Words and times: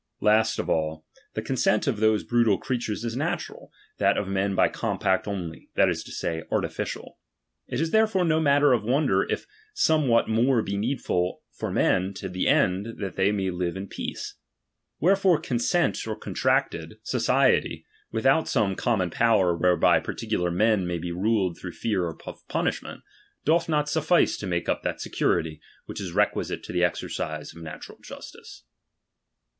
Last 0.21 0.57
of 0.57 0.67
all, 0.67 1.05
the 1.35 1.43
consent 1.43 1.85
of 1.85 1.99
those 1.99 2.23
brutal 2.23 2.57
creatures 2.57 3.03
is 3.03 3.15
natural; 3.15 3.71
that 3.99 4.15
L^Lof 4.15 4.27
men 4.29 4.55
by 4.55 4.67
compact 4.67 5.27
only, 5.27 5.69
that 5.75 5.89
is 5.89 6.03
to 6.05 6.11
say, 6.11 6.41
artificial. 6.49 7.19
^^■Itis 7.71 7.91
therefore 7.91 8.25
no 8.25 8.39
matter 8.39 8.73
of 8.73 8.83
wonder, 8.83 9.21
if 9.21 9.45
somewhat" 9.75 10.27
more 10.27 10.63
be 10.63 10.75
needful 10.75 11.43
for 11.51 11.69
men 11.69 12.15
to 12.15 12.27
the 12.27 12.47
end 12.47 12.97
they 12.97 13.31
may 13.31 13.51
live 13.51 13.77
in 13.77 13.85
peace. 13.85 14.37
Wherefore 14.99 15.39
consent 15.39 16.07
or 16.07 16.15
contracted 16.15 16.95
so 17.03 17.17
L 17.17 17.19
68 17.19 17.27
DOMINION. 17.35 17.61
ciety, 17.61 17.83
without 18.11 18.47
some 18.49 18.73
common 18.73 19.11
power 19.11 19.55
whereby 19.55 19.99
par 19.99 20.15
ticular 20.15 20.51
men 20.51 20.87
may 20.87 20.99
he 20.99 21.11
niled 21.11 21.59
through 21.59 21.73
fear 21.73 22.07
of 22.07 22.17
punish— 22.49 22.81
meut, 22.81 23.01
doth 23.45 23.69
not 23.69 23.87
suffice 23.87 24.35
to 24.37 24.47
make 24.47 24.67
up 24.67 24.81
that 24.81 24.99
security, 24.99 25.61
which 25.85 26.01
is 26.01 26.11
requisite 26.11 26.63
to 26.63 26.73
the 26.73 26.83
exercise 26.83 27.55
of 27.55 27.61
natural 27.61 27.99
jus 28.01 28.31
tice. 28.31 28.63